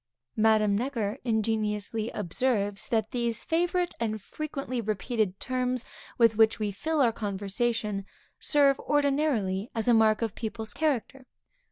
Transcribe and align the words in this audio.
Madame 0.35 0.75
Necker 0.75 1.19
ingeniously 1.23 2.09
observes 2.15 2.87
that 2.87 3.11
these 3.11 3.43
favorite 3.43 3.93
and 3.99 4.19
frequently 4.19 4.81
repeated 4.81 5.39
terms 5.39 5.85
with 6.17 6.35
which 6.37 6.57
we 6.57 6.71
fill 6.71 7.01
our 7.01 7.11
conversation, 7.13 8.07
serve, 8.39 8.79
ordinarily 8.79 9.69
as 9.75 9.87
a 9.87 9.93
mark 9.93 10.23
of 10.23 10.33
people's 10.33 10.73
character. 10.73 11.27